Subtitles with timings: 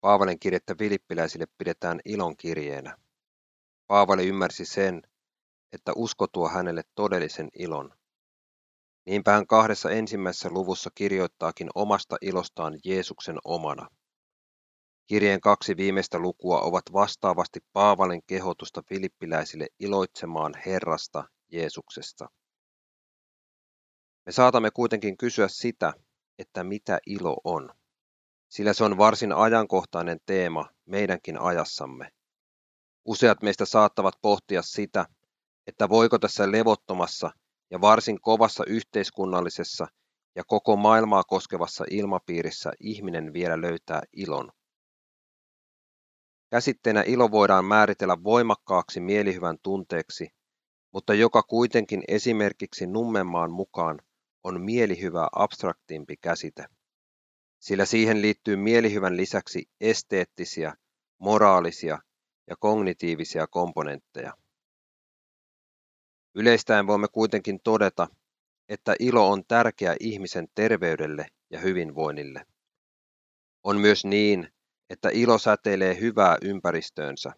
[0.00, 2.96] Paavalin kirjettä Filippiläisille pidetään ilon kirjeenä.
[3.86, 5.02] Paavali ymmärsi sen,
[5.72, 7.94] että usko tuo hänelle todellisen ilon.
[9.06, 13.88] Niinpä hän kahdessa ensimmäisessä luvussa kirjoittaakin omasta ilostaan Jeesuksen omana.
[15.06, 22.28] Kirjeen kaksi viimeistä lukua ovat vastaavasti Paavalin kehotusta filippiläisille iloitsemaan Herrasta Jeesuksesta.
[24.26, 25.92] Me saatamme kuitenkin kysyä sitä,
[26.38, 27.70] että mitä ilo on,
[28.50, 32.08] sillä se on varsin ajankohtainen teema meidänkin ajassamme.
[33.04, 35.06] Useat meistä saattavat pohtia sitä,
[35.66, 37.30] että voiko tässä levottomassa
[37.70, 39.86] ja varsin kovassa yhteiskunnallisessa
[40.36, 44.50] ja koko maailmaa koskevassa ilmapiirissä ihminen vielä löytää ilon.
[46.50, 50.28] Käsitteenä ilo voidaan määritellä voimakkaaksi mielihyvän tunteeksi,
[50.92, 53.98] mutta joka kuitenkin esimerkiksi Nummenmaan mukaan
[54.44, 56.66] on mielihyvä abstraktimpi käsite,
[57.60, 60.74] sillä siihen liittyy mielihyvän lisäksi esteettisiä,
[61.18, 61.98] moraalisia
[62.46, 64.34] ja kognitiivisia komponentteja.
[66.34, 68.08] Yleistäen voimme kuitenkin todeta,
[68.68, 72.46] että ilo on tärkeä ihmisen terveydelle ja hyvinvoinnille.
[73.62, 74.48] On myös niin,
[74.90, 77.32] että ilo säteilee hyvää ympäristöönsä.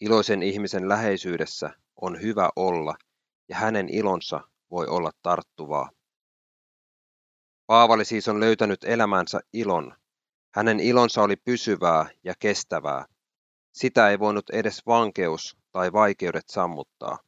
[0.00, 2.94] Iloisen ihmisen läheisyydessä on hyvä olla
[3.48, 4.40] ja hänen ilonsa
[4.70, 5.90] voi olla tarttuvaa.
[7.70, 9.94] Paavali siis on löytänyt elämänsä ilon.
[10.54, 13.06] Hänen ilonsa oli pysyvää ja kestävää.
[13.72, 17.18] Sitä ei voinut edes vankeus tai vaikeudet sammuttaa.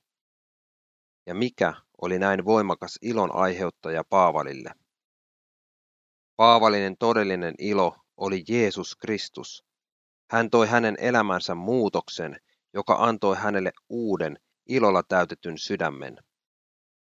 [1.26, 4.74] Ja mikä oli näin voimakas ilon aiheuttaja Paavalille?
[6.36, 9.64] Paavalinen todellinen ilo oli Jeesus Kristus.
[10.30, 12.36] Hän toi hänen elämänsä muutoksen,
[12.74, 16.18] joka antoi hänelle uuden, ilolla täytetyn sydämen.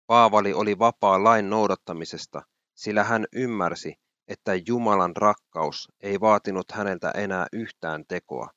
[0.08, 2.42] Paavali oli vapaa lain noudattamisesta,
[2.80, 3.96] sillä hän ymmärsi,
[4.28, 8.50] että Jumalan rakkaus ei vaatinut häneltä enää yhtään tekoa.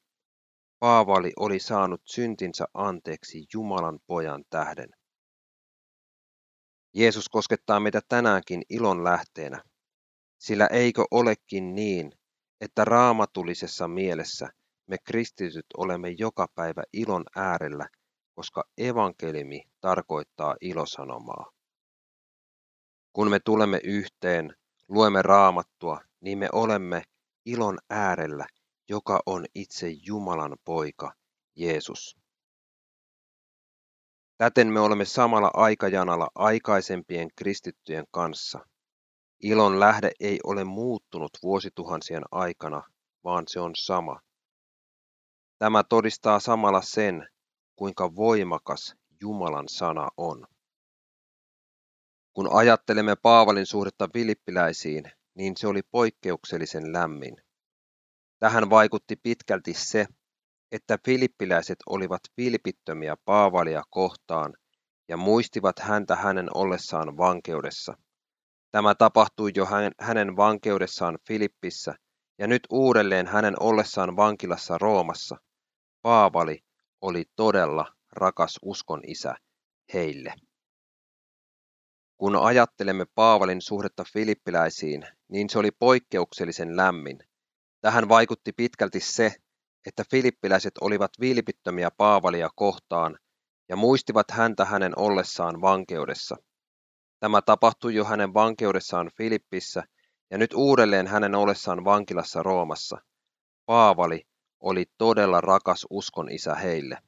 [0.78, 4.88] Paavali oli saanut syntinsä anteeksi Jumalan pojan tähden.
[6.94, 9.62] Jeesus koskettaa meitä tänäänkin ilon lähteenä,
[10.38, 12.12] sillä eikö olekin niin,
[12.60, 14.48] että raamatullisessa mielessä
[14.86, 17.88] me kristityt olemme joka päivä ilon äärellä,
[18.34, 21.61] koska evankelimi tarkoittaa ilosanomaa.
[23.12, 24.56] Kun me tulemme yhteen,
[24.88, 27.02] luemme raamattua, niin me olemme
[27.44, 28.46] ilon äärellä,
[28.88, 31.12] joka on itse Jumalan poika,
[31.56, 32.16] Jeesus.
[34.38, 38.66] Täten me olemme samalla aikajanalla aikaisempien kristittyjen kanssa.
[39.40, 42.82] Ilon lähde ei ole muuttunut vuosituhansien aikana,
[43.24, 44.20] vaan se on sama.
[45.58, 47.28] Tämä todistaa samalla sen,
[47.76, 50.46] kuinka voimakas Jumalan sana on.
[52.34, 55.04] Kun ajattelemme Paavalin suhdetta vilippiläisiin,
[55.34, 57.36] niin se oli poikkeuksellisen lämmin.
[58.38, 60.06] Tähän vaikutti pitkälti se,
[60.72, 64.54] että filippiläiset olivat vilpittömiä Paavalia kohtaan
[65.08, 67.94] ja muistivat häntä hänen ollessaan vankeudessa.
[68.70, 69.66] Tämä tapahtui jo
[70.00, 71.94] hänen vankeudessaan Filippissä
[72.38, 75.36] ja nyt uudelleen hänen ollessaan vankilassa Roomassa.
[76.02, 76.58] Paavali
[77.00, 79.34] oli todella rakas uskon isä
[79.94, 80.34] heille.
[82.22, 87.18] Kun ajattelemme Paavalin suhdetta filippiläisiin, niin se oli poikkeuksellisen lämmin.
[87.80, 89.34] Tähän vaikutti pitkälti se,
[89.86, 93.18] että filippiläiset olivat vilpittömiä Paavalia kohtaan
[93.68, 96.36] ja muistivat häntä hänen ollessaan vankeudessa.
[97.20, 99.84] Tämä tapahtui jo hänen vankeudessaan Filippissä
[100.30, 102.98] ja nyt uudelleen hänen ollessaan vankilassa Roomassa.
[103.66, 104.22] Paavali
[104.60, 106.98] oli todella rakas uskon isä heille.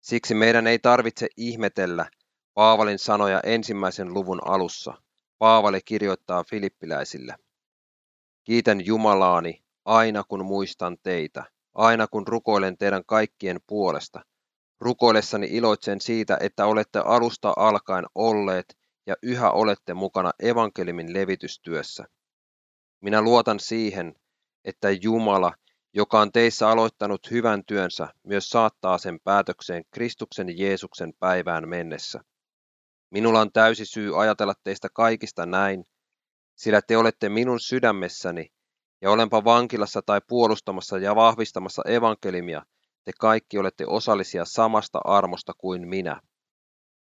[0.00, 2.10] Siksi meidän ei tarvitse ihmetellä
[2.54, 4.94] Paavalin sanoja ensimmäisen luvun alussa.
[5.38, 7.36] Paavali kirjoittaa filippiläisille.
[8.44, 14.20] Kiitän Jumalaani aina kun muistan teitä, aina kun rukoilen teidän kaikkien puolesta.
[14.80, 22.04] Rukoillessani iloitsen siitä, että olette alusta alkaen olleet ja yhä olette mukana evankelimin levitystyössä.
[23.00, 24.14] Minä luotan siihen,
[24.64, 25.52] että Jumala,
[25.94, 32.20] joka on teissä aloittanut hyvän työnsä, myös saattaa sen päätökseen Kristuksen Jeesuksen päivään mennessä.
[33.12, 35.84] Minulla on täysi syy ajatella teistä kaikista näin,
[36.56, 38.52] sillä te olette minun sydämessäni,
[39.00, 42.62] ja olenpa vankilassa tai puolustamassa ja vahvistamassa evankelimia,
[43.04, 46.20] te kaikki olette osallisia samasta armosta kuin minä.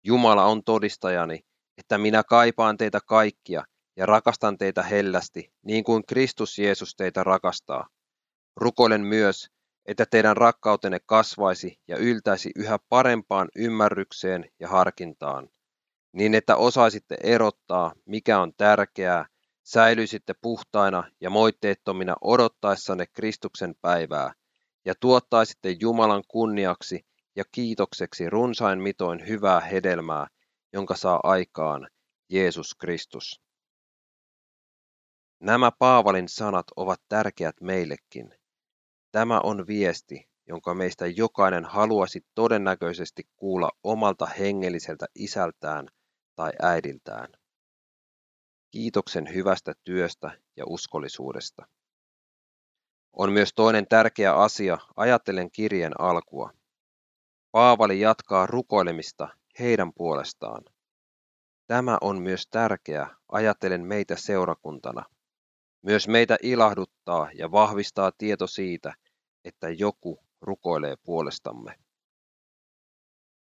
[0.04, 1.40] Jumala on todistajani,
[1.78, 3.64] että minä kaipaan teitä kaikkia
[3.96, 7.88] ja rakastan teitä hellästi, niin kuin Kristus Jeesus teitä rakastaa.
[8.56, 9.48] Rukoilen myös,
[9.86, 15.48] että teidän rakkautenne kasvaisi ja yltäisi yhä parempaan ymmärrykseen ja harkintaan,
[16.12, 19.26] niin että osaisitte erottaa, mikä on tärkeää,
[19.62, 24.32] säilyisitte puhtaina ja moitteettomina odottaessanne Kristuksen päivää,
[24.84, 27.06] ja tuottaisitte Jumalan kunniaksi
[27.36, 30.26] ja kiitokseksi runsain mitoin hyvää hedelmää,
[30.72, 31.88] jonka saa aikaan
[32.30, 33.40] Jeesus Kristus.
[35.40, 38.34] Nämä Paavalin sanat ovat tärkeät meillekin.
[39.12, 45.88] Tämä on viesti, jonka meistä jokainen haluaisi todennäköisesti kuulla omalta hengelliseltä isältään
[46.38, 47.28] tai äidiltään.
[48.70, 51.66] Kiitoksen hyvästä työstä ja uskollisuudesta.
[53.12, 56.52] On myös toinen tärkeä asia, ajattelen kirjeen alkua.
[57.52, 60.64] Paavali jatkaa rukoilemista heidän puolestaan.
[61.66, 65.04] Tämä on myös tärkeä, ajattelen meitä seurakuntana.
[65.82, 68.94] Myös meitä ilahduttaa ja vahvistaa tieto siitä,
[69.44, 71.87] että joku rukoilee puolestamme.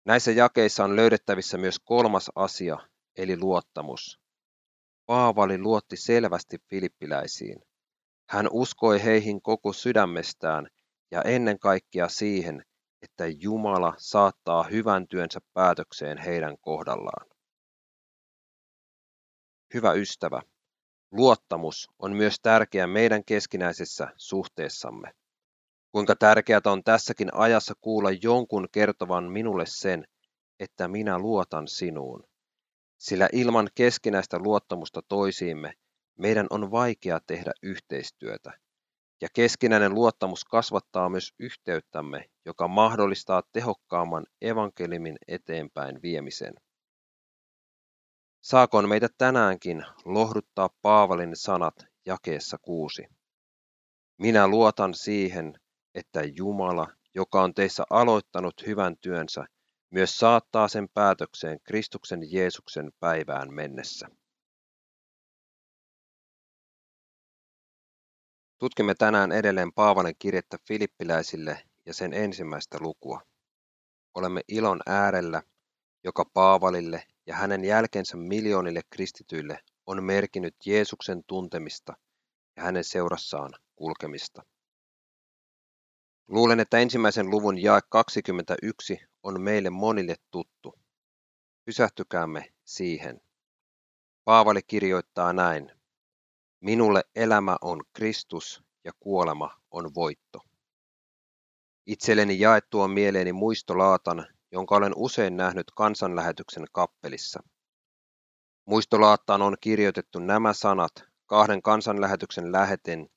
[0.06, 2.78] Näissä jakeissa on löydettävissä myös kolmas asia,
[3.18, 4.20] eli luottamus.
[5.06, 7.60] Paavali luotti selvästi filippiläisiin.
[8.30, 10.68] Hän uskoi heihin koko sydämestään
[11.12, 12.64] ja ennen kaikkea siihen,
[13.02, 17.28] että Jumala saattaa hyvän työnsä päätökseen heidän kohdallaan.
[19.74, 20.42] Hyvä ystävä,
[21.12, 25.12] luottamus on myös tärkeä meidän keskinäisessä suhteessamme.
[25.94, 30.06] Kuinka tärkeää on tässäkin ajassa kuulla jonkun kertovan minulle sen,
[30.60, 32.24] että minä luotan sinuun.
[32.98, 35.74] Sillä ilman keskinäistä luottamusta toisiimme
[36.20, 38.54] meidän on vaikea tehdä yhteistyötä.
[39.22, 46.54] Ja keskinäinen luottamus kasvattaa myös yhteyttämme, joka mahdollistaa tehokkaamman evankelimin eteenpäin viemisen.
[48.42, 51.76] Saakoon meitä tänäänkin lohduttaa Paavalin sanat
[52.06, 53.04] jakeessa kuusi.
[54.18, 55.54] Minä luotan siihen,
[55.96, 59.46] että Jumala, joka on teissä aloittanut hyvän työnsä,
[59.90, 64.08] myös saattaa sen päätökseen Kristuksen Jeesuksen päivään mennessä.
[68.58, 73.22] Tutkimme tänään edelleen Paavalin kirjettä Filippiläisille ja sen ensimmäistä lukua.
[74.16, 75.44] Olemme ilon äärellä,
[76.04, 81.94] joka Paavalille ja hänen jälkensä miljoonille kristityille on merkinnyt Jeesuksen tuntemista
[82.58, 84.44] ja hänen seurassaan kulkemista.
[86.28, 90.80] Luulen, että ensimmäisen luvun jae 21 on meille monille tuttu.
[91.66, 93.22] Pysähtykäämme siihen.
[94.26, 95.72] Paavali kirjoittaa näin.
[96.60, 100.40] Minulle elämä on Kristus ja kuolema on voitto.
[101.86, 107.44] Itselleni jaettua mieleeni muistolaatan, jonka olen usein nähnyt kansanlähetyksen kappelissa.
[108.66, 110.92] Muistolaattaan on kirjoitettu nämä sanat
[111.26, 113.10] kahden kansanlähetyksen läheten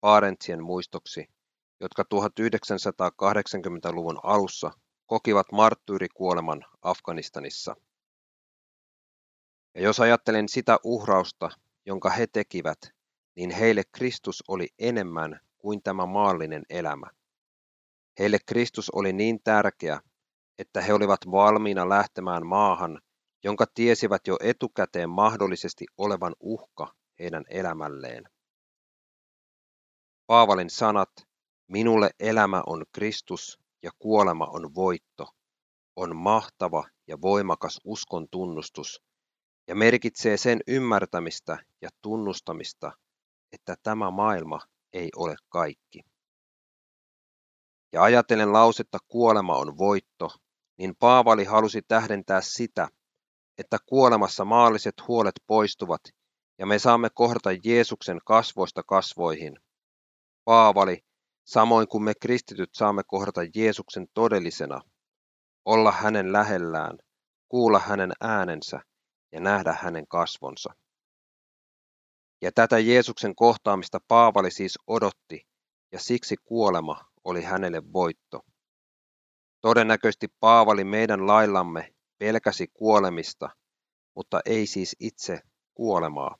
[0.00, 1.37] Parentsien muistoksi
[1.80, 4.70] jotka 1980-luvun alussa
[5.06, 7.76] kokivat marttyyrikuoleman Afganistanissa.
[9.74, 11.50] Ja jos ajattelen sitä uhrausta,
[11.86, 12.78] jonka he tekivät,
[13.36, 17.06] niin heille Kristus oli enemmän kuin tämä maallinen elämä.
[18.18, 20.00] Heille Kristus oli niin tärkeä,
[20.58, 23.00] että he olivat valmiina lähtemään maahan,
[23.44, 28.24] jonka tiesivät jo etukäteen mahdollisesti olevan uhka heidän elämälleen.
[30.26, 31.27] Paavalin sanat
[31.68, 35.26] Minulle elämä on Kristus ja kuolema on voitto,
[35.96, 39.02] on mahtava ja voimakas uskon tunnustus
[39.66, 42.92] ja merkitsee sen ymmärtämistä ja tunnustamista,
[43.52, 44.60] että tämä maailma
[44.92, 46.00] ei ole kaikki.
[47.92, 50.30] Ja ajatellen lausetta kuolema on voitto,
[50.78, 52.88] niin Paavali halusi tähdentää sitä,
[53.58, 56.00] että kuolemassa maalliset huolet poistuvat
[56.58, 59.56] ja me saamme kohdata Jeesuksen kasvoista kasvoihin.
[60.44, 61.07] Paavali
[61.48, 64.80] samoin kuin me kristityt saamme kohdata Jeesuksen todellisena,
[65.64, 66.98] olla hänen lähellään,
[67.48, 68.80] kuulla hänen äänensä
[69.32, 70.74] ja nähdä hänen kasvonsa.
[72.42, 75.46] Ja tätä Jeesuksen kohtaamista Paavali siis odotti,
[75.92, 78.40] ja siksi kuolema oli hänelle voitto.
[79.60, 83.50] Todennäköisesti Paavali meidän laillamme pelkäsi kuolemista,
[84.16, 85.40] mutta ei siis itse
[85.74, 86.36] kuolemaa.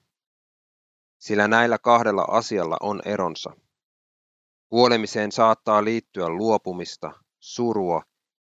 [1.19, 3.68] Sillä näillä kahdella asialla on eronsa.
[4.69, 8.03] Kuolemiseen saattaa liittyä luopumista, surua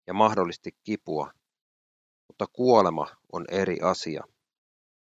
[0.07, 1.31] ja mahdollisesti kipua,
[2.27, 4.23] mutta kuolema on eri asia.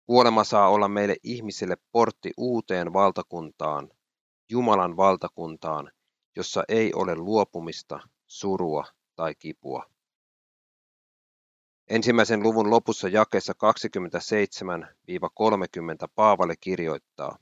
[0.05, 3.89] Kuolema saa olla meille ihmisille portti uuteen valtakuntaan,
[4.51, 5.91] Jumalan valtakuntaan,
[6.35, 8.85] jossa ei ole luopumista, surua
[9.15, 9.85] tai kipua.
[11.89, 13.55] Ensimmäisen luvun lopussa jakeessa 27-30
[16.15, 17.37] Paavali kirjoittaa,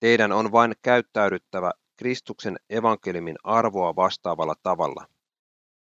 [0.00, 5.06] Teidän on vain käyttäydyttävä Kristuksen evankeliumin arvoa vastaavalla tavalla.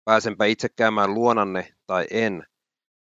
[0.06, 2.44] Pääsenpä itse käymään luonanne tai en,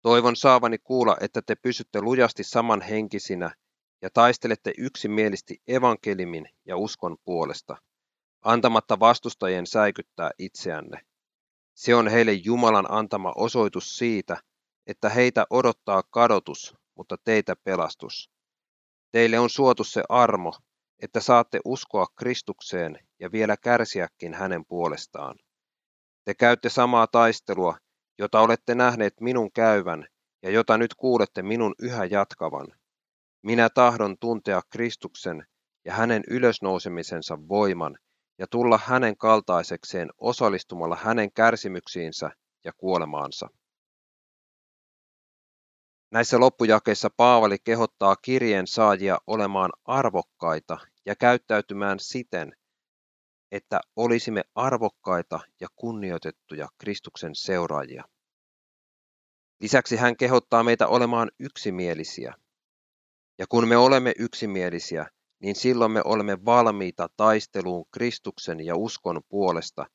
[0.01, 3.55] toivon saavani kuulla, että te pysytte lujasti samanhenkisinä
[4.01, 7.77] ja taistelette yksimielisesti evankelimin ja uskon puolesta,
[8.41, 11.01] antamatta vastustajien säikyttää itseänne.
[11.75, 14.37] Se on heille Jumalan antama osoitus siitä,
[14.87, 18.31] että heitä odottaa kadotus, mutta teitä pelastus.
[19.11, 20.53] Teille on suotu se armo,
[20.99, 25.35] että saatte uskoa Kristukseen ja vielä kärsiäkin hänen puolestaan.
[26.25, 27.77] Te käytte samaa taistelua,
[28.17, 30.07] jota olette nähneet minun käyvän
[30.43, 32.67] ja jota nyt kuulette minun yhä jatkavan.
[33.41, 35.45] Minä tahdon tuntea Kristuksen
[35.85, 37.97] ja hänen ylösnousemisensa voiman
[38.37, 42.31] ja tulla hänen kaltaisekseen osallistumalla hänen kärsimyksiinsä
[42.63, 43.49] ja kuolemaansa.
[46.11, 52.55] Näissä loppujakeissa Paavali kehottaa kirjeen saajia olemaan arvokkaita ja käyttäytymään siten,
[53.51, 58.03] että olisimme arvokkaita ja kunnioitettuja Kristuksen seuraajia.
[59.61, 62.33] Lisäksi hän kehottaa meitä olemaan yksimielisiä.
[63.37, 69.85] Ja kun me olemme yksimielisiä, niin silloin me olemme valmiita taisteluun Kristuksen ja uskon puolesta,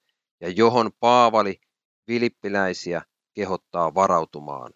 [0.40, 1.60] ja johon Paavali
[2.08, 3.02] vilippiläisiä
[3.34, 4.72] kehottaa varautumaan.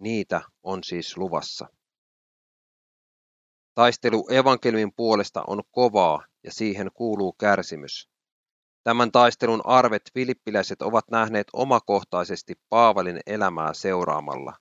[0.00, 1.66] Niitä on siis luvassa.
[3.74, 8.10] Taistelu evankeliumin puolesta on kovaa ja siihen kuuluu kärsimys.
[8.84, 14.52] Tämän taistelun arvet filippiläiset ovat nähneet omakohtaisesti Paavalin elämää seuraamalla.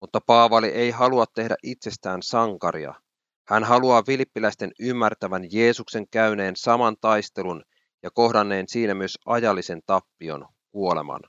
[0.00, 2.94] Mutta Paavali ei halua tehdä itsestään sankaria.
[3.48, 7.62] Hän haluaa filippiläisten ymmärtävän Jeesuksen käyneen saman taistelun
[8.02, 11.20] ja kohdanneen siinä myös ajallisen tappion, kuoleman.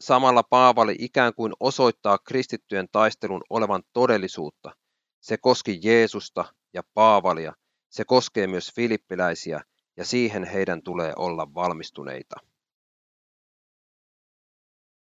[0.00, 4.76] Samalla Paavali ikään kuin osoittaa kristittyjen taistelun olevan todellisuutta.
[5.20, 6.44] Se koski Jeesusta
[6.74, 7.52] ja Paavalia,
[7.88, 9.60] se koskee myös filippiläisiä
[9.96, 12.36] ja siihen heidän tulee olla valmistuneita.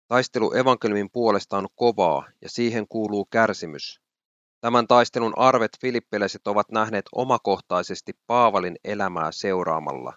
[0.09, 4.00] Taistelu evankeliumin puolesta on kovaa ja siihen kuuluu kärsimys.
[4.61, 10.12] Tämän taistelun arvet filippiläiset ovat nähneet omakohtaisesti Paavalin elämää seuraamalla.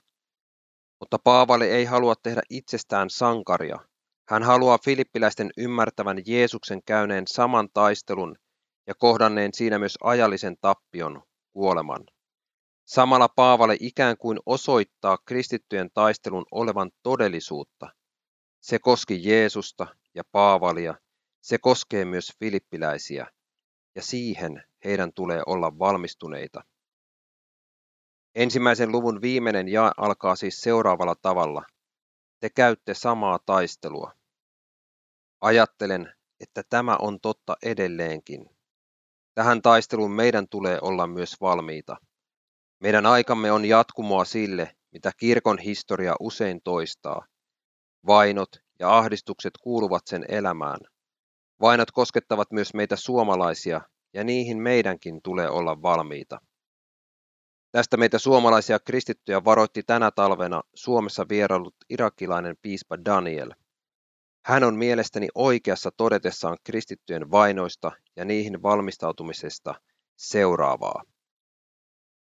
[1.00, 3.80] Mutta Paavali ei halua tehdä itsestään sankaria.
[4.30, 8.36] Hän haluaa filippiläisten ymmärtävän Jeesuksen käyneen saman taistelun
[8.88, 12.04] ja kohdanneen siinä myös ajallisen tappion, kuoleman.
[12.86, 17.88] Samalla Paavali ikään kuin osoittaa kristittyjen taistelun olevan todellisuutta.
[18.62, 20.96] Se koski Jeesusta ja Paavalia,
[21.42, 23.28] se koskee myös filippiläisiä,
[23.96, 26.64] ja siihen heidän tulee olla valmistuneita.
[28.36, 31.64] Ensimmäisen luvun viimeinen jae alkaa siis seuraavalla tavalla.
[32.40, 34.19] Te käytte samaa taistelua.
[35.42, 38.50] Ajattelen, että tämä on totta edelleenkin.
[39.36, 41.98] Tähän taisteluun meidän tulee olla myös valmiita.
[42.80, 47.26] Meidän aikamme on jatkumoa sille, mitä kirkon historia usein toistaa.
[48.08, 50.80] Vainot ja ahdistukset kuuluvat sen elämään.
[51.62, 53.82] Vainot koskettavat myös meitä suomalaisia,
[54.14, 56.42] ja niihin meidänkin tulee olla valmiita.
[57.72, 63.52] Tästä meitä suomalaisia kristittyjä varoitti tänä talvena Suomessa vierailut irakilainen piispa Daniel.
[64.46, 69.76] Hän on mielestäni oikeassa todetessaan kristittyjen vainoista ja niihin valmistautumisesta
[70.18, 71.04] seuraavaa.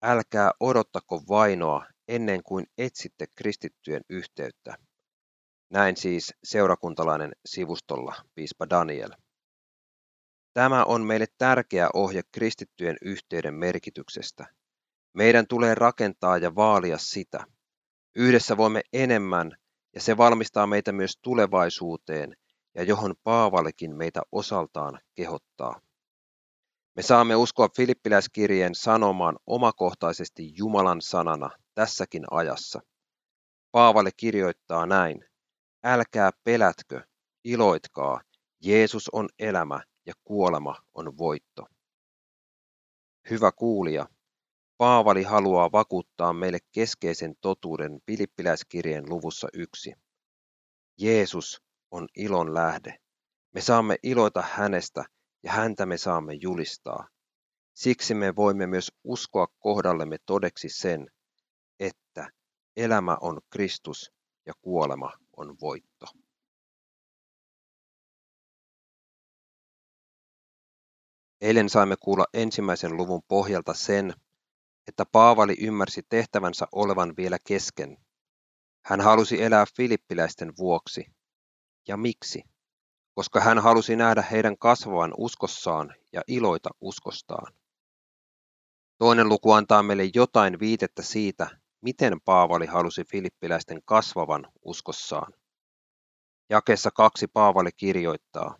[0.03, 4.77] Älkää odottako vainoa ennen kuin etsitte kristittyjen yhteyttä.
[5.69, 9.11] Näin siis seurakuntalainen sivustolla piispa Daniel.
[10.53, 14.45] Tämä on meille tärkeä ohje kristittyjen yhteyden merkityksestä.
[15.13, 17.45] Meidän tulee rakentaa ja vaalia sitä.
[18.15, 19.51] Yhdessä voimme enemmän
[19.95, 22.35] ja se valmistaa meitä myös tulevaisuuteen
[22.75, 25.81] ja johon Paavalikin meitä osaltaan kehottaa.
[26.95, 32.81] Me saamme uskoa Filippiläiskirjeen sanomaan omakohtaisesti Jumalan sanana tässäkin ajassa.
[33.71, 35.25] Paavali kirjoittaa näin,
[35.83, 37.01] älkää pelätkö,
[37.43, 38.21] iloitkaa,
[38.63, 41.65] Jeesus on elämä ja kuolema on voitto.
[43.29, 44.07] Hyvä kuulija,
[44.81, 49.93] Paavali haluaa vakuuttaa meille keskeisen totuuden Filippiläiskirjeen luvussa yksi.
[50.97, 51.61] Jeesus
[51.91, 52.97] on ilon lähde.
[53.53, 55.05] Me saamme iloita hänestä
[55.43, 57.07] ja häntä me saamme julistaa.
[57.73, 61.07] Siksi me voimme myös uskoa kohdallemme todeksi sen,
[61.79, 62.29] että
[62.77, 64.11] elämä on Kristus
[64.45, 66.05] ja kuolema on voitto.
[71.41, 74.13] Eilen saimme kuulla ensimmäisen luvun pohjalta sen,
[75.11, 77.97] Paavali ymmärsi tehtävänsä olevan vielä kesken.
[78.85, 81.05] Hän halusi elää filippiläisten vuoksi.
[81.87, 82.43] Ja miksi?
[83.13, 87.53] Koska hän halusi nähdä heidän kasvavan uskossaan ja iloita uskostaan.
[88.97, 91.49] Toinen luku antaa meille jotain viitettä siitä,
[91.81, 95.33] miten Paavali halusi filippiläisten kasvavan uskossaan.
[96.49, 98.57] Jakessa kaksi Paavali kirjoittaa,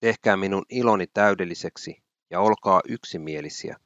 [0.00, 3.76] Tehkää minun iloni täydelliseksi ja olkaa yksimielisiä.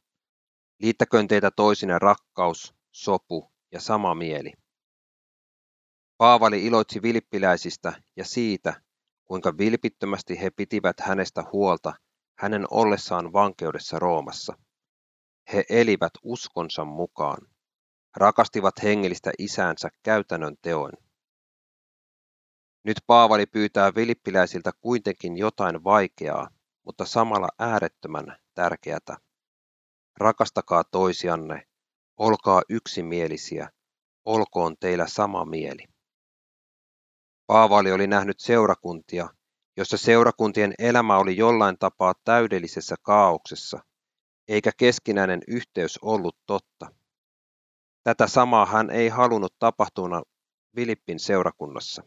[0.79, 4.53] Liittäköön teitä toisine rakkaus, sopu ja sama mieli.
[6.17, 8.83] Paavali iloitsi vilppiläisistä ja siitä,
[9.25, 11.95] kuinka vilpittömästi he pitivät hänestä huolta
[12.39, 14.59] hänen ollessaan vankeudessa Roomassa.
[15.53, 17.47] He elivät uskonsa mukaan,
[18.17, 20.93] rakastivat hengellistä isäänsä käytännön teoin.
[22.85, 26.49] Nyt Paavali pyytää vilippiläisiltä kuitenkin jotain vaikeaa,
[26.85, 29.17] mutta samalla äärettömän tärkeätä.
[30.17, 31.67] Rakastakaa toisianne,
[32.17, 33.71] olkaa yksimielisiä,
[34.25, 35.85] olkoon teillä sama mieli.
[37.47, 39.29] Paavali oli nähnyt seurakuntia,
[39.77, 43.79] jossa seurakuntien elämä oli jollain tapaa täydellisessä kaauksessa,
[44.49, 46.87] eikä keskinäinen yhteys ollut totta.
[48.05, 50.23] Tätä samaa hän ei halunnut tapahtuna
[50.77, 52.03] Filippin seurakunnassa.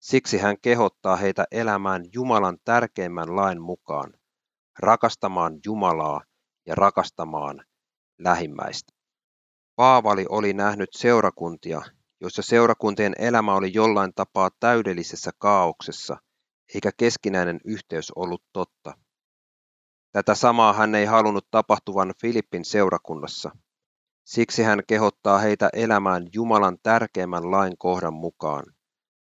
[0.00, 4.12] Siksi hän kehottaa heitä elämään Jumalan tärkeimmän lain mukaan,
[4.78, 6.20] rakastamaan Jumalaa
[6.66, 7.64] ja rakastamaan
[8.18, 8.92] lähimmäistä.
[9.76, 11.82] Paavali oli nähnyt seurakuntia,
[12.20, 16.16] joissa seurakuntien elämä oli jollain tapaa täydellisessä kaauksessa,
[16.74, 18.94] eikä keskinäinen yhteys ollut totta.
[20.12, 23.50] Tätä samaa hän ei halunnut tapahtuvan Filippin seurakunnassa.
[24.24, 28.64] Siksi hän kehottaa heitä elämään Jumalan tärkeimmän lain kohdan mukaan,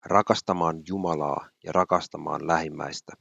[0.04, 3.12] rakastamaan Jumalaa ja rakastamaan lähimmäistä.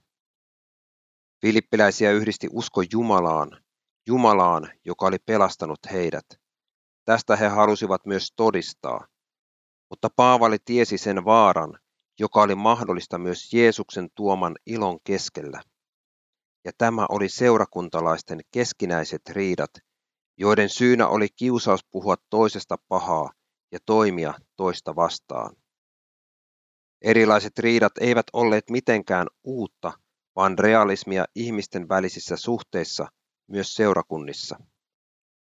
[1.41, 3.62] Filippiläisiä yhdisti usko Jumalaan,
[4.07, 6.25] Jumalaan, joka oli pelastanut heidät.
[7.05, 9.07] Tästä he halusivat myös todistaa.
[9.89, 11.79] Mutta Paavali tiesi sen vaaran,
[12.19, 15.61] joka oli mahdollista myös Jeesuksen tuoman ilon keskellä.
[16.65, 19.71] Ja tämä oli seurakuntalaisten keskinäiset riidat,
[20.37, 23.31] joiden syynä oli kiusaus puhua toisesta pahaa
[23.71, 25.55] ja toimia toista vastaan.
[27.01, 29.91] Erilaiset riidat eivät olleet mitenkään uutta,
[30.35, 33.07] vaan realismia ihmisten välisissä suhteissa,
[33.47, 34.57] myös seurakunnissa.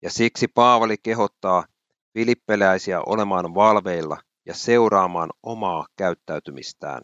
[0.02, 1.64] Ja siksi Paavali kehottaa
[2.14, 7.02] filippeläisiä olemaan valveilla ja seuraamaan omaa käyttäytymistään.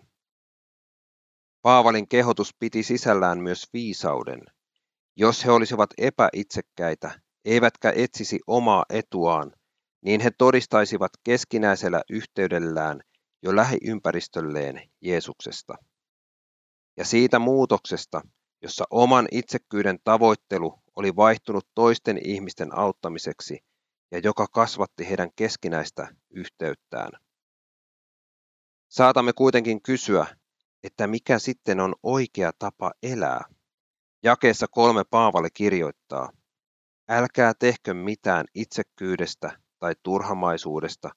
[1.62, 4.40] Paavalin kehotus piti sisällään myös viisauden.
[5.16, 9.52] Jos he olisivat epäitsekkäitä, eivätkä etsisi omaa etuaan,
[10.04, 13.00] niin he todistaisivat keskinäisellä yhteydellään
[13.42, 15.74] jo lähiympäristölleen Jeesuksesta.
[16.96, 18.20] Ja siitä muutoksesta,
[18.62, 23.58] jossa oman itsekkyyden tavoittelu oli vaihtunut toisten ihmisten auttamiseksi
[24.10, 27.10] ja joka kasvatti heidän keskinäistä yhteyttään.
[28.88, 30.26] Saatamme kuitenkin kysyä,
[30.82, 33.44] että mikä sitten on oikea tapa elää.
[34.22, 36.32] Jakeessa kolme Paavali kirjoittaa,
[37.08, 41.10] älkää tehkö mitään itsekkyydestä tai turhamaisuudesta,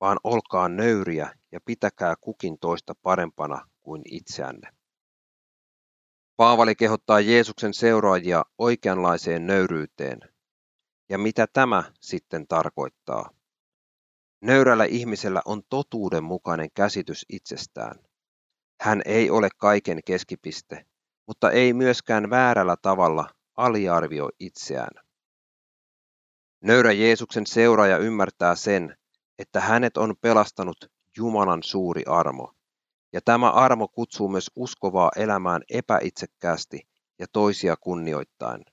[0.00, 4.81] vaan olkaa nöyriä ja pitäkää kukin toista parempana kuin itseänne.
[6.42, 10.20] Paavali kehottaa Jeesuksen seuraajia oikeanlaiseen nöyryyteen.
[11.08, 13.30] Ja mitä tämä sitten tarkoittaa?
[14.40, 17.98] Nöyrällä ihmisellä on totuudenmukainen käsitys itsestään.
[18.80, 20.86] Hän ei ole kaiken keskipiste,
[21.26, 25.04] mutta ei myöskään väärällä tavalla aliarvioi itseään.
[26.64, 28.96] Nöyrä Jeesuksen seuraaja ymmärtää sen,
[29.38, 32.52] että hänet on pelastanut Jumalan suuri armo.
[33.12, 38.64] Ja tämä armo kutsuu myös uskovaa elämään epäitsekkäästi ja toisia kunnioittain.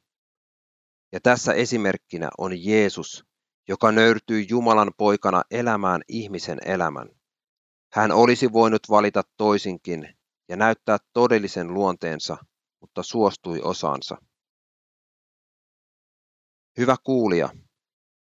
[1.11, 3.25] Ja tässä esimerkkinä on Jeesus,
[3.67, 7.09] joka nöyrtyi Jumalan poikana elämään ihmisen elämän.
[7.93, 10.17] Hän olisi voinut valita toisinkin
[10.49, 12.37] ja näyttää todellisen luonteensa,
[12.81, 14.17] mutta suostui osaansa.
[16.77, 17.49] Hyvä kuulija,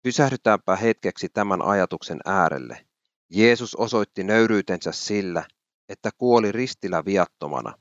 [0.04, 2.86] pysähdytäänpä hetkeksi tämän ajatuksen äärelle.
[3.30, 5.46] Jeesus osoitti nöyryytensä sillä,
[5.90, 7.74] että kuoli ristillä viattomana.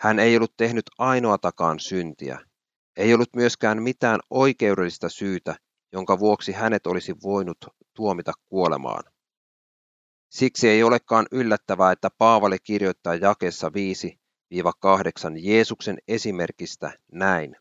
[0.00, 2.38] Hän ei ollut tehnyt ainoatakaan syntiä,
[2.96, 5.56] ei ollut myöskään mitään oikeudellista syytä,
[5.92, 7.58] jonka vuoksi hänet olisi voinut
[7.94, 9.04] tuomita kuolemaan.
[10.28, 13.70] Siksi ei olekaan yllättävää, että Paavali kirjoittaa jakessa 5-8
[15.36, 17.56] Jeesuksen esimerkistä näin.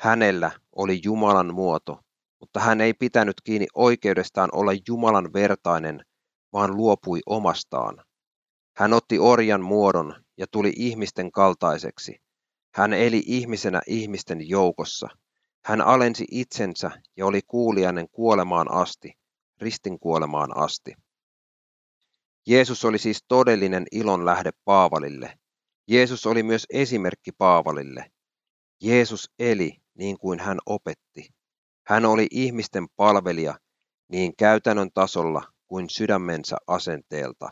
[0.00, 2.00] Hänellä oli Jumalan muoto,
[2.40, 6.04] mutta hän ei pitänyt kiinni oikeudestaan olla Jumalan vertainen,
[6.52, 8.04] vaan luopui omastaan.
[8.76, 12.16] Hän otti orjan muodon ja tuli ihmisten kaltaiseksi.
[12.74, 15.08] Hän eli ihmisenä ihmisten joukossa.
[15.64, 19.12] Hän alensi itsensä ja oli kuulijainen kuolemaan asti,
[19.60, 20.94] ristin kuolemaan asti.
[22.46, 25.38] Jeesus oli siis todellinen ilon lähde Paavalille.
[25.88, 28.10] Jeesus oli myös esimerkki Paavalille.
[28.82, 31.28] Jeesus eli niin kuin hän opetti.
[31.86, 33.58] Hän oli ihmisten palvelija
[34.08, 37.50] niin käytännön tasolla kuin sydämensä asenteelta.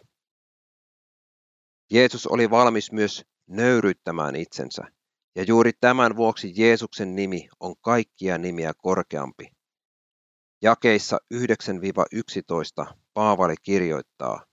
[1.92, 4.82] Jeesus oli valmis myös nöyryyttämään itsensä.
[5.36, 9.50] Ja juuri tämän vuoksi Jeesuksen nimi on kaikkia nimiä korkeampi.
[10.62, 14.44] Jakeissa 9-11 Paavali kirjoittaa,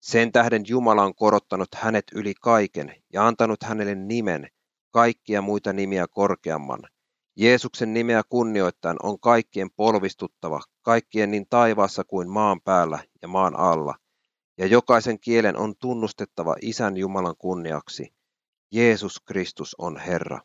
[0.00, 4.48] Sen tähden Jumala on korottanut hänet yli kaiken ja antanut hänelle nimen,
[4.90, 6.80] kaikkia muita nimiä korkeamman.
[7.40, 13.94] Jeesuksen nimeä kunnioittaen on kaikkien polvistuttava, kaikkien niin taivaassa kuin maan päällä ja maan alla,
[14.58, 18.14] ja jokaisen kielen on tunnustettava Isän Jumalan kunniaksi.
[18.72, 20.40] Jeesus Kristus on Herra.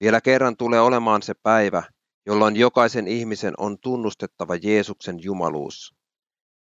[0.00, 1.82] Vielä kerran tulee olemaan se päivä,
[2.26, 5.94] jolloin jokaisen ihmisen on tunnustettava Jeesuksen jumaluus.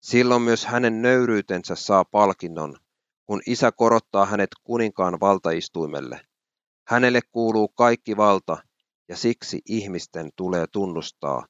[0.02, 2.76] Silloin myös hänen nöyryytensä saa palkinnon,
[3.26, 6.29] kun isä korottaa hänet kuninkaan valtaistuimelle.
[6.90, 8.56] Hänelle kuuluu kaikki valta,
[9.08, 11.46] ja siksi ihmisten tulee tunnustaa,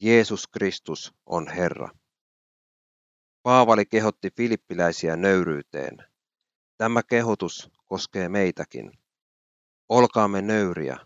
[0.00, 1.88] Jeesus Kristus on Herra.
[3.42, 5.96] Paavali kehotti filippiläisiä nöyryyteen.
[6.78, 8.92] Tämä kehotus koskee meitäkin.
[9.88, 10.98] Olkaamme nöyriä,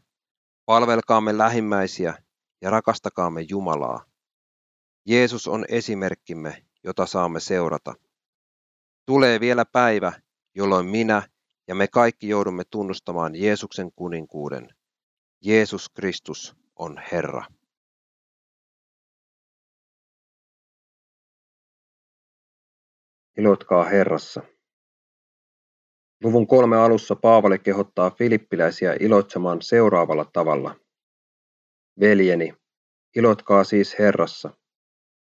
[0.64, 2.14] palvelkaamme lähimmäisiä
[2.62, 4.04] ja rakastakaamme Jumalaa.
[5.04, 7.94] Jeesus on esimerkkimme, jota saamme seurata.
[9.06, 10.12] Tulee vielä päivä,
[10.54, 11.28] jolloin minä
[11.68, 14.68] ja me kaikki joudumme tunnustamaan Jeesuksen kuninkuuden.
[15.44, 17.44] Jeesus Kristus on Herra.
[23.38, 24.42] Ilotkaa Herrassa.
[26.24, 30.74] Luvun kolme alussa Paavali kehottaa filippiläisiä iloitsemaan seuraavalla tavalla.
[32.00, 32.54] Veljeni,
[33.16, 34.50] ilotkaa siis Herrassa.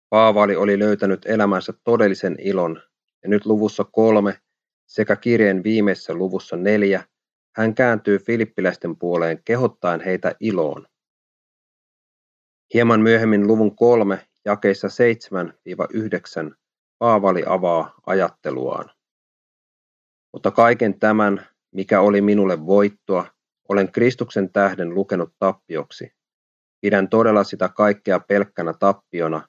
[0.09, 2.83] Paavali oli löytänyt elämänsä todellisen ilon,
[3.23, 4.41] ja nyt luvussa kolme
[4.87, 7.05] sekä kirjeen viimeisessä luvussa neljä
[7.57, 10.87] hän kääntyy filippiläisten puoleen kehottaen heitä iloon.
[12.75, 14.89] Hieman myöhemmin luvun kolme jakeissa
[16.51, 16.55] 7-9
[16.99, 18.91] Paavali avaa ajatteluaan.
[20.33, 23.27] Mutta kaiken tämän, mikä oli minulle voittoa,
[23.69, 26.13] olen Kristuksen tähden lukenut tappioksi.
[26.81, 29.49] Pidän todella sitä kaikkea pelkkänä tappiona,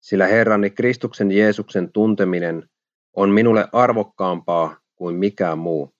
[0.00, 2.68] sillä Herrani Kristuksen Jeesuksen tunteminen
[3.16, 5.94] on minulle arvokkaampaa kuin mikään muu.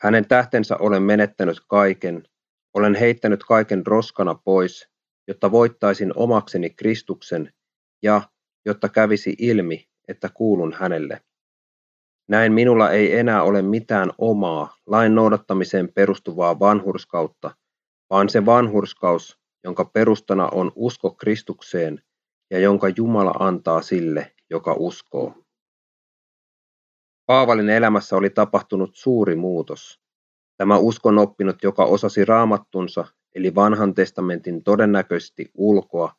[0.00, 2.22] Hänen tähtensä olen menettänyt kaiken,
[2.74, 4.88] olen heittänyt kaiken roskana pois,
[5.28, 7.52] jotta voittaisin omakseni Kristuksen
[8.02, 8.22] ja
[8.66, 11.20] jotta kävisi ilmi, että kuulun hänelle.
[12.28, 17.54] Näin minulla ei enää ole mitään omaa, lain noudattamiseen perustuvaa vanhurskautta,
[18.10, 22.02] vaan se vanhurskaus, jonka perustana on usko Kristukseen
[22.50, 25.45] ja jonka Jumala antaa sille, joka uskoo.
[27.26, 30.00] Paavalin elämässä oli tapahtunut suuri muutos.
[30.56, 36.12] Tämä uskonoppinut, joka osasi raamattunsa, eli vanhan testamentin todennäköisesti ulkoa,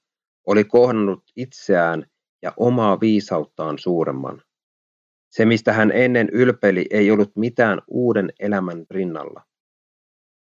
[0.47, 2.05] oli kohdannut itseään
[2.41, 4.41] ja omaa viisauttaan suuremman.
[5.29, 9.43] Se, mistä hän ennen ylpeli, ei ollut mitään uuden elämän rinnalla.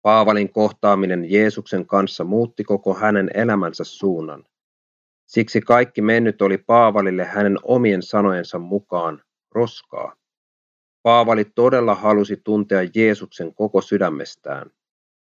[0.02, 4.44] Paavalin kohtaaminen Jeesuksen kanssa muutti koko hänen elämänsä suunnan.
[5.26, 10.19] Siksi kaikki mennyt oli Paavalille hänen omien sanojensa mukaan roskaa.
[11.04, 14.72] Paavali todella halusi tuntea Jeesuksen koko sydämestään.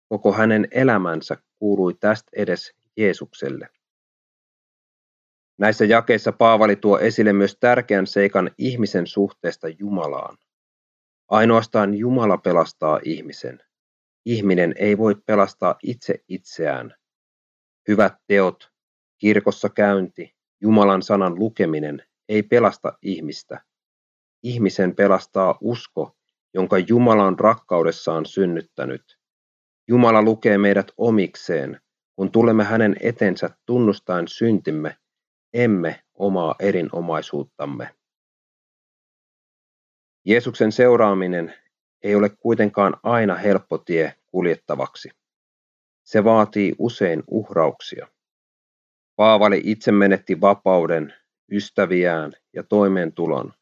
[0.07, 3.69] Koko hänen elämänsä kuului tästä edes Jeesukselle.
[5.57, 10.37] Näissä jakeissa Paavali tuo esille myös tärkeän seikan ihmisen suhteesta Jumalaan.
[11.27, 13.59] Ainoastaan Jumala pelastaa ihmisen.
[14.25, 16.95] Ihminen ei voi pelastaa itse itseään.
[17.87, 18.71] Hyvät teot,
[19.17, 23.68] kirkossa käynti, Jumalan sanan lukeminen ei pelasta ihmistä.
[24.43, 26.15] Ihmisen pelastaa usko,
[26.53, 29.19] jonka Jumala on rakkaudessaan synnyttänyt.
[29.87, 31.81] Jumala lukee meidät omikseen,
[32.15, 34.97] kun tulemme hänen etensä tunnustaen syntimme,
[35.53, 37.95] emme omaa erinomaisuuttamme.
[40.25, 41.53] Jeesuksen seuraaminen
[42.03, 45.09] ei ole kuitenkaan aina helppo tie kuljettavaksi.
[46.03, 48.07] Se vaatii usein uhrauksia.
[49.15, 51.13] Paavali itse menetti vapauden,
[51.51, 53.53] ystäviään ja toimeentulon.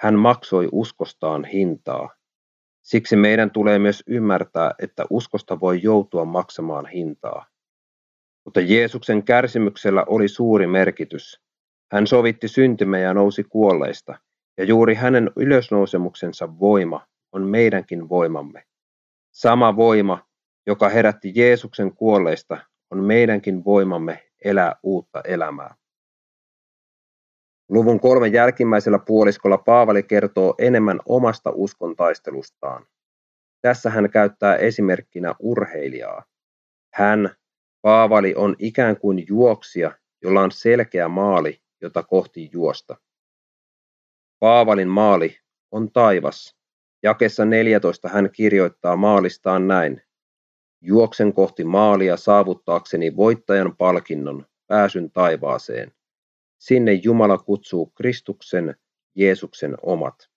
[0.00, 2.10] Hän maksoi uskostaan hintaa.
[2.82, 7.46] Siksi meidän tulee myös ymmärtää, että uskosta voi joutua maksamaan hintaa.
[8.44, 11.40] Mutta Jeesuksen kärsimyksellä oli suuri merkitys.
[11.92, 14.18] Hän sovitti syntimme ja nousi kuolleista,
[14.58, 18.62] ja juuri hänen ylösnousemuksensa voima on meidänkin voimamme.
[19.32, 20.26] Sama voima,
[20.66, 22.58] joka herätti Jeesuksen kuolleista,
[22.90, 25.79] on meidänkin voimamme elää uutta elämää.
[27.70, 32.86] Luvun kolme jälkimmäisellä puoliskolla Paavali kertoo enemmän omasta uskon taistelustaan.
[33.62, 36.24] Tässä hän käyttää esimerkkinä urheilijaa.
[36.94, 37.34] Hän,
[37.82, 42.96] Paavali, on ikään kuin juoksija, jolla on selkeä maali, jota kohti juosta.
[44.40, 45.36] Paavalin maali
[45.72, 46.56] on taivas.
[47.02, 50.02] Jakessa 14 hän kirjoittaa maalistaan näin.
[50.80, 55.92] Juoksen kohti maalia saavuttaakseni voittajan palkinnon, pääsyn taivaaseen.
[56.60, 58.76] Sinne Jumala kutsuu Kristuksen,
[59.14, 60.30] Jeesuksen omat.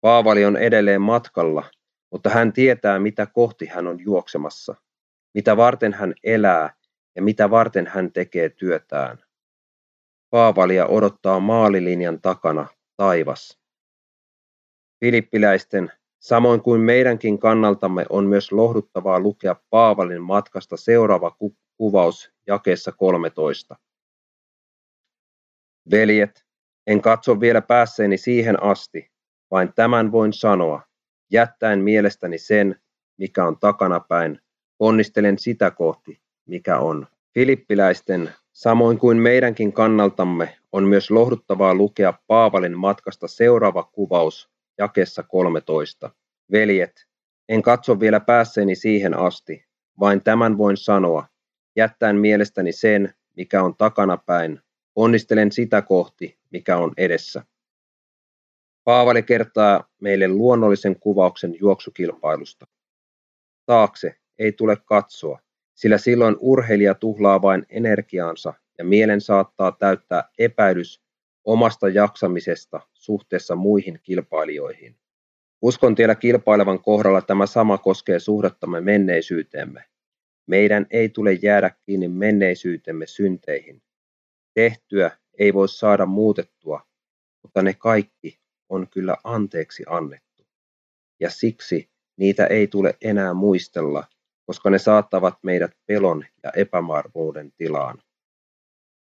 [0.00, 1.64] Paavali on edelleen matkalla,
[2.10, 4.74] mutta hän tietää, mitä kohti hän on juoksemassa,
[5.34, 6.74] mitä varten hän elää
[7.16, 9.18] ja mitä varten hän tekee työtään.
[10.30, 13.58] Paavalia odottaa maalilinjan takana taivas.
[15.00, 22.92] Filippiläisten, samoin kuin meidänkin kannaltamme on myös lohduttavaa lukea Paavalin matkasta seuraava ku- kuvaus jakeessa
[22.92, 23.76] 13.
[25.90, 26.44] Veljet,
[26.86, 29.10] en katso vielä päässeeni siihen asti,
[29.50, 30.82] vain tämän voin sanoa,
[31.32, 32.80] jättäen mielestäni sen,
[33.18, 34.40] mikä on takanapäin,
[34.78, 37.06] onnistelen sitä kohti, mikä on.
[37.34, 46.10] Filippiläisten, samoin kuin meidänkin kannaltamme, on myös lohduttavaa lukea Paavalin matkasta seuraava kuvaus jakessa 13.
[46.52, 47.06] Veljet,
[47.48, 49.64] en katso vielä päässeeni siihen asti,
[50.00, 51.26] vain tämän voin sanoa,
[51.76, 54.60] jättäen mielestäni sen, mikä on takanapäin,
[54.96, 57.44] onnistelen sitä kohti, mikä on edessä.
[58.84, 62.66] Paavali kertaa meille luonnollisen kuvauksen juoksukilpailusta.
[63.66, 65.40] Taakse ei tule katsoa,
[65.74, 71.02] sillä silloin urheilija tuhlaa vain energiaansa ja mielen saattaa täyttää epäilys
[71.44, 74.96] omasta jaksamisesta suhteessa muihin kilpailijoihin.
[75.62, 79.84] Uskon tiellä kilpailevan kohdalla tämä sama koskee suhdettamme menneisyyteemme.
[80.46, 83.82] Meidän ei tule jäädä kiinni menneisyytemme synteihin.
[84.54, 86.80] Tehtyä ei voi saada muutettua,
[87.42, 90.46] mutta ne kaikki on kyllä anteeksi annettu.
[91.20, 94.04] Ja siksi niitä ei tule enää muistella,
[94.46, 97.98] koska ne saattavat meidät pelon ja epävarmuuden tilaan.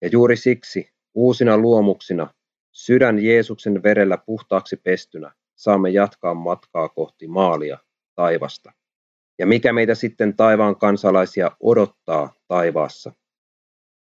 [0.01, 2.33] Ja juuri siksi uusina luomuksina,
[2.71, 7.77] sydän Jeesuksen verellä puhtaaksi pestynä, saamme jatkaa matkaa kohti maalia,
[8.15, 8.73] taivasta.
[9.39, 13.11] Ja mikä meitä sitten taivaan kansalaisia odottaa taivaassa?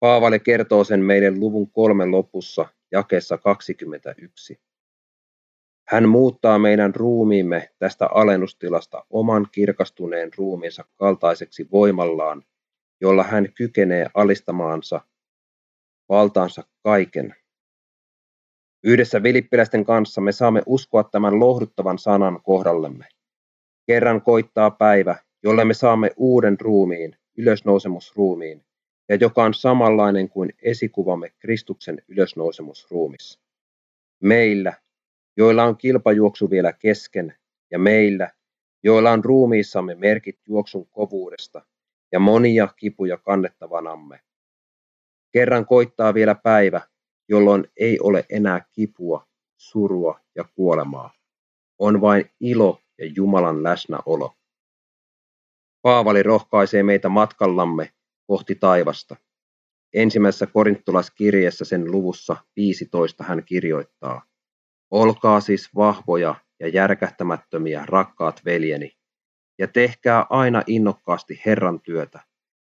[0.01, 4.59] Paavali kertoo sen meille luvun kolmen lopussa jakeessa 21.
[5.87, 12.43] Hän muuttaa meidän ruumiimme tästä alennustilasta oman kirkastuneen ruumiinsa kaltaiseksi voimallaan,
[13.01, 15.01] jolla hän kykenee alistamaansa
[16.09, 17.35] valtaansa kaiken.
[18.83, 23.05] Yhdessä vilippiläisten kanssa me saamme uskoa tämän lohduttavan sanan kohdallemme.
[23.87, 28.65] Kerran koittaa päivä, jolle me saamme uuden ruumiin, ylösnousemusruumiin,
[29.11, 33.39] ja joka on samanlainen kuin esikuvamme Kristuksen ylösnousemusruumissa.
[34.19, 34.73] Meillä,
[35.37, 37.35] joilla on kilpajuoksu vielä kesken,
[37.71, 38.31] ja meillä,
[38.83, 41.65] joilla on ruumiissamme merkit juoksun kovuudesta
[42.11, 44.19] ja monia kipuja kannettavanamme.
[45.31, 46.81] Kerran koittaa vielä päivä,
[47.29, 51.13] jolloin ei ole enää kipua, surua ja kuolemaa.
[51.79, 54.33] On vain ilo ja Jumalan läsnäolo.
[55.81, 57.91] Paavali rohkaisee meitä matkallamme
[58.31, 59.15] kohti taivasta.
[59.93, 64.25] Ensimmäisessä korintolaiskirjeessä sen luvussa 15 hän kirjoittaa,
[64.91, 68.97] Olkaa siis vahvoja ja järkähtämättömiä, rakkaat veljeni,
[69.59, 72.19] ja tehkää aina innokkaasti Herran työtä.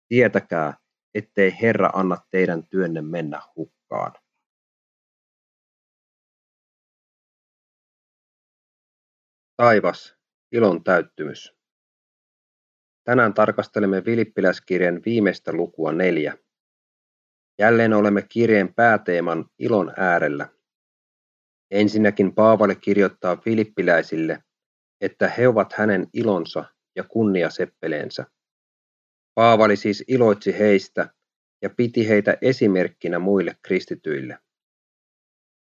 [0.08, 0.78] Tietäkää,
[1.14, 4.14] ettei Herra anna teidän työnne mennä hukkaan.
[9.58, 10.16] Taivas,
[10.52, 11.56] ilon täyttymys.
[13.06, 16.38] Tänään tarkastelemme Filippiläiskirjan viimeistä lukua neljä.
[17.60, 20.50] Jälleen olemme kirjeen pääteeman ilon äärellä.
[21.72, 24.44] Ensinnäkin Paavali kirjoittaa filippiläisille,
[25.02, 26.66] että he ovat hänen ilonsa
[26.96, 28.26] ja kunniaseppeleensä.
[29.34, 31.10] Paavali siis iloitsi heistä
[31.62, 34.40] ja piti heitä esimerkkinä muille kristityille.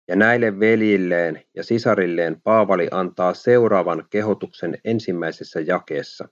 [0.08, 6.28] Ja näille veljilleen ja sisarilleen Paavali antaa seuraavan kehotuksen ensimmäisessä jakeessa.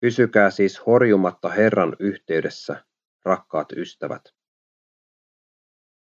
[0.00, 2.84] Pysykää siis horjumatta Herran yhteydessä,
[3.24, 4.22] rakkaat ystävät.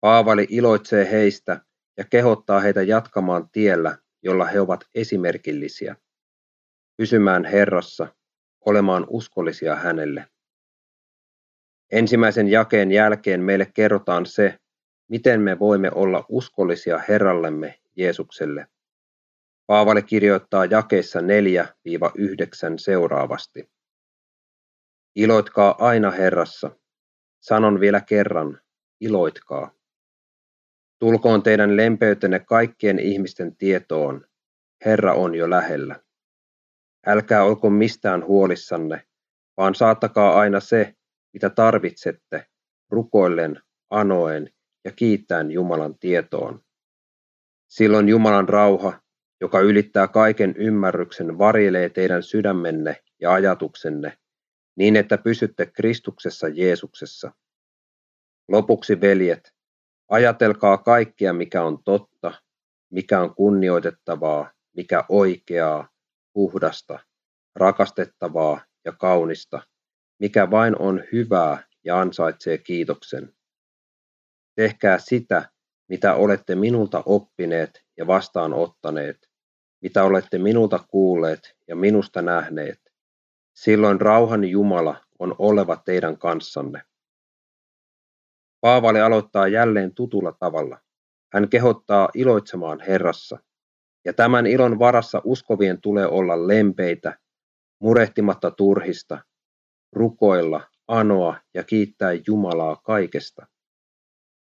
[0.00, 1.61] Paavali iloitsee heistä
[1.96, 5.96] ja kehottaa heitä jatkamaan tiellä, jolla he ovat esimerkillisiä,
[6.96, 8.14] pysymään Herrassa,
[8.66, 10.26] olemaan uskollisia hänelle.
[11.92, 14.59] Ensimmäisen jakeen jälkeen meille kerrotaan se,
[15.09, 18.66] miten me voimme olla uskollisia Herrallemme Jeesukselle.
[19.66, 21.22] Paavali kirjoittaa jakeessa 4-9
[22.76, 23.73] seuraavasti.
[25.16, 26.70] Iloitkaa aina Herrassa.
[27.40, 28.61] Sanon vielä kerran,
[29.00, 29.70] iloitkaa.
[30.98, 34.27] Tulkoon teidän lempeytenne kaikkien ihmisten tietoon.
[34.85, 36.00] Herra on jo lähellä.
[37.07, 39.07] Älkää olko mistään huolissanne,
[39.57, 40.94] vaan saattakaa aina se,
[41.33, 42.46] mitä tarvitsette,
[42.90, 44.50] rukoillen, anoen
[44.85, 46.64] ja kiittäen Jumalan tietoon.
[47.68, 49.00] Silloin Jumalan rauha,
[49.40, 54.18] joka ylittää kaiken ymmärryksen, varjelee teidän sydämenne ja ajatuksenne,
[54.76, 57.32] niin että pysytte Kristuksessa Jeesuksessa.
[58.48, 59.54] Lopuksi, veljet,
[60.08, 62.32] ajatelkaa kaikkea, mikä on totta,
[62.90, 65.88] mikä on kunnioitettavaa, mikä oikeaa,
[66.32, 66.98] puhdasta,
[67.54, 69.62] rakastettavaa ja kaunista,
[70.18, 73.34] mikä vain on hyvää ja ansaitsee kiitoksen.
[74.54, 75.50] Tehkää sitä,
[75.88, 79.30] mitä olette minulta oppineet ja vastaanottaneet,
[79.82, 82.84] mitä olette minulta kuulleet ja minusta nähneet.
[83.54, 86.82] Silloin rauhan Jumala on oleva teidän kanssanne.
[88.60, 90.78] Paavali aloittaa jälleen tutulla tavalla.
[91.32, 93.38] Hän kehottaa iloitsemaan Herrassa.
[94.04, 97.18] Ja tämän ilon varassa uskovien tulee olla lempeitä,
[97.80, 99.18] murehtimatta turhista,
[99.92, 103.46] rukoilla, anoa ja kiittää Jumalaa kaikesta.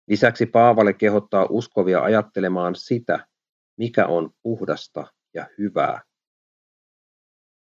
[0.08, 3.28] Lisäksi Paavali kehottaa uskovia ajattelemaan sitä,
[3.78, 6.02] mikä on puhdasta ja hyvää.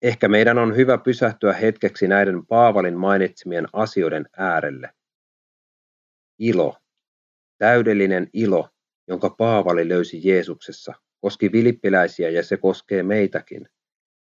[0.04, 4.90] Ehkä meidän on hyvä pysähtyä hetkeksi näiden Paavalin mainitsemien asioiden äärelle.
[6.38, 6.76] Ilo,
[7.58, 8.68] täydellinen ilo,
[9.08, 13.68] jonka Paavali löysi Jeesuksessa, koski vilippiläisiä ja se koskee meitäkin.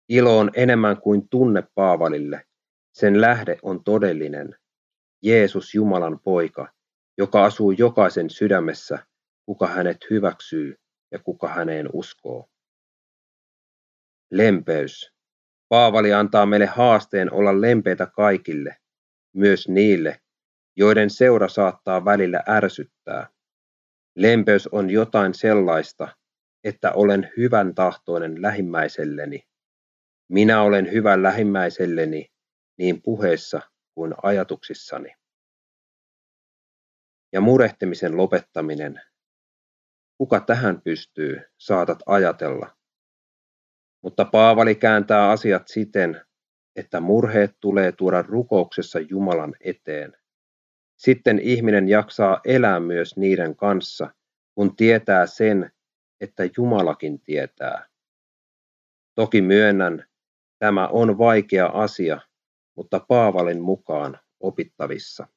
[0.09, 2.45] Ilo on enemmän kuin tunne Paavalille.
[2.93, 4.55] Sen lähde on todellinen.
[5.23, 6.73] Jeesus Jumalan poika,
[7.17, 9.05] joka asuu jokaisen sydämessä,
[9.45, 10.75] kuka hänet hyväksyy
[11.11, 12.49] ja kuka häneen uskoo.
[14.31, 15.16] Lempeys.
[15.69, 18.77] Paavali antaa meille haasteen olla lempeitä kaikille,
[19.33, 20.21] myös niille,
[20.75, 23.29] joiden seura saattaa välillä ärsyttää.
[24.15, 26.07] Lempeys on jotain sellaista,
[26.63, 29.47] että olen hyvän tahtoinen lähimmäiselleni.
[30.29, 32.27] Minä olen hyvä lähimmäiselleni
[32.77, 33.61] niin puheessa
[33.95, 35.15] kuin ajatuksissani.
[37.33, 39.01] Ja murehtimisen lopettaminen.
[40.17, 42.76] Kuka tähän pystyy, saatat ajatella.
[44.01, 46.21] Mutta Paavali kääntää asiat siten,
[46.75, 50.17] että murheet tulee tuoda rukouksessa Jumalan eteen.
[50.97, 54.13] Sitten ihminen jaksaa elää myös niiden kanssa,
[54.55, 55.71] kun tietää sen,
[56.21, 57.87] että Jumalakin tietää.
[59.15, 60.05] Toki myönnän,
[60.59, 62.21] tämä on vaikea asia,
[62.75, 65.27] mutta Paavalin mukaan opittavissa.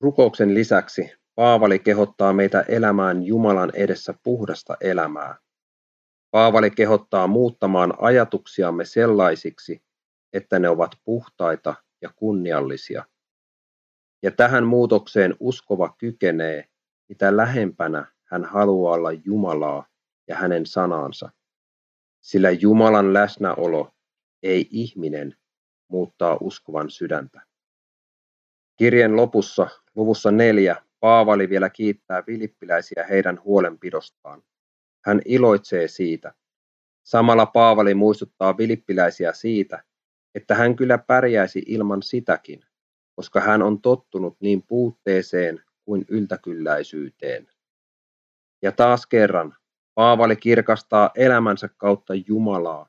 [0.00, 5.36] Rukouksen lisäksi Paavali kehottaa meitä elämään Jumalan edessä puhdasta elämää.
[6.34, 9.82] Paavali kehottaa muuttamaan ajatuksiamme sellaisiksi,
[10.32, 13.04] että ne ovat puhtaita ja kunniallisia.
[14.22, 16.68] Ja tähän muutokseen uskova kykenee,
[17.08, 19.86] mitä lähempänä hän haluaa olla Jumalaa
[20.28, 21.30] ja hänen sanansa.
[22.20, 23.92] Sillä Jumalan läsnäolo,
[24.42, 25.36] ei ihminen,
[25.88, 27.40] muuttaa uskovan sydäntä.
[28.76, 34.42] Kirjeen lopussa, luvussa neljä, Paavali vielä kiittää vilippiläisiä heidän huolenpidostaan.
[35.04, 36.34] Hän iloitsee siitä.
[37.02, 39.84] Samalla Paavali muistuttaa vilippiläisiä siitä,
[40.34, 42.64] että hän kyllä pärjäisi ilman sitäkin,
[43.16, 47.48] koska hän on tottunut niin puutteeseen kuin yltäkylläisyyteen.
[48.62, 49.56] Ja taas kerran,
[49.94, 52.88] Paavali kirkastaa elämänsä kautta Jumalaa,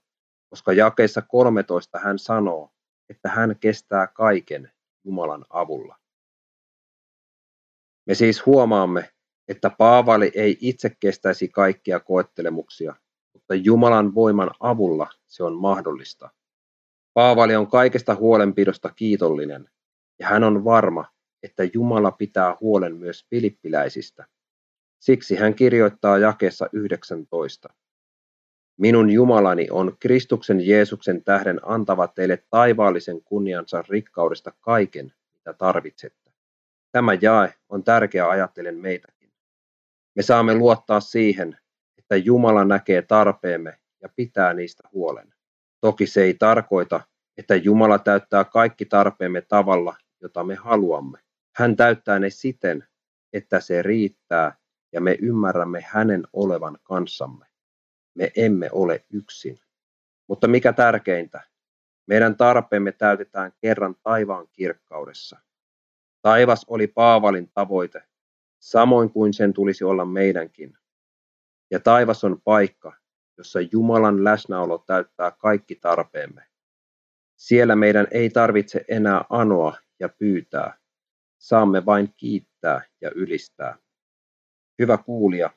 [0.49, 2.71] koska jakeessa 13 hän sanoo,
[3.10, 4.71] että hän kestää kaiken
[5.04, 5.95] Jumalan avulla.
[8.06, 9.14] Me siis huomaamme,
[9.48, 12.96] että Paavali ei itse kestäisi kaikkia koettelemuksia,
[13.34, 16.30] mutta Jumalan voiman avulla se on mahdollista.
[17.14, 19.70] Paavali on kaikesta huolenpidosta kiitollinen,
[20.20, 21.06] ja hän on varma,
[21.44, 24.26] että Jumala pitää huolen myös filippiläisistä.
[25.00, 27.70] Siksi hän kirjoittaa jakeessa 19.
[28.78, 36.32] Minun Jumalani on Kristuksen Jeesuksen tähden antava teille taivaallisen kunniansa rikkaudesta kaiken, mitä tarvitsette.
[36.92, 39.14] Tämä jae on tärkeä ajattelen meitäkin.
[40.15, 41.58] Me saamme luottaa siihen,
[41.97, 45.34] että Jumala näkee tarpeemme ja pitää niistä huolen.
[45.82, 47.01] Toki se ei tarkoita,
[47.38, 51.19] että Jumala täyttää kaikki tarpeemme tavalla, jota me haluamme.
[51.56, 52.88] Hän täyttää ne siten,
[53.34, 54.58] että se riittää
[54.91, 57.45] ja me ymmärrämme hänen olevan kanssamme.
[58.13, 59.59] Me emme ole yksin.
[60.28, 61.41] Mutta mikä tärkeintä,
[62.07, 65.39] meidän tarpeemme täytetään kerran taivaan kirkkaudessa.
[66.22, 68.03] Taivas oli Paavalin tavoite,
[68.66, 70.78] samoin kuin sen tulisi olla meidänkin.
[71.72, 72.93] Ja taivas on paikka,
[73.38, 76.43] jossa Jumalan läsnäolo täyttää kaikki tarpeemme.
[77.36, 80.78] Siellä meidän ei tarvitse enää anoa ja pyytää.
[81.38, 83.78] Saamme vain kiittää ja ylistää.
[84.80, 85.49] Hyvä kuulija,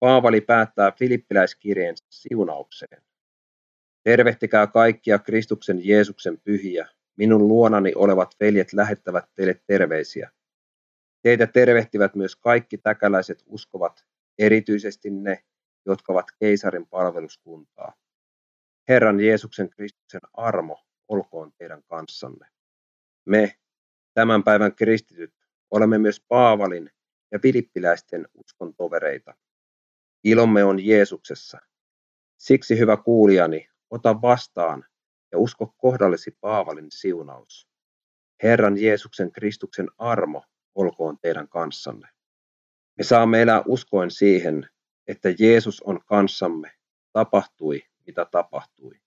[0.00, 3.02] Paavali päättää filippiläiskirjeensä siunaukseen.
[4.02, 6.88] Tervehtikää kaikkia Kristuksen Jeesuksen pyhiä.
[7.16, 10.30] Minun luonani olevat veljet lähettävät teille terveisiä.
[11.24, 14.04] Teitä tervehtivät myös kaikki täkäläiset uskovat,
[14.38, 15.44] erityisesti ne,
[15.86, 17.94] jotka ovat keisarin palveluskuntaa.
[18.88, 22.46] Herran Jeesuksen Kristuksen armo olkoon teidän kanssanne.
[23.24, 23.58] Me,
[24.14, 25.34] tämän päivän kristityt,
[25.70, 26.90] olemme myös Paavalin
[27.32, 29.34] ja filippiläisten uskon tovereita.
[30.24, 31.58] Ilomme on Jeesuksessa.
[32.38, 34.84] Siksi hyvä kuulijani, ota vastaan
[35.32, 37.68] ja usko kohdallesi Paavalin siunaus.
[38.42, 40.44] Herran Jeesuksen Kristuksen armo
[40.74, 42.08] olkoon teidän kanssanne.
[42.98, 44.68] Me saamme elää uskoen siihen,
[45.06, 46.72] että Jeesus on kanssamme,
[47.12, 49.00] tapahtui mitä tapahtui.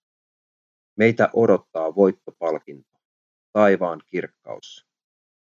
[0.96, 2.98] Meitä odottaa voittopalkinto,
[3.54, 4.88] taivaan kirkkaus.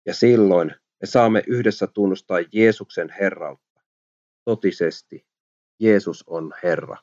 [0.06, 0.68] Ja silloin
[1.02, 3.82] me saamme yhdessä tunnustaa Jeesuksen herrautta.
[4.46, 5.28] Totisesti,
[5.80, 6.98] Jeesus on Herra.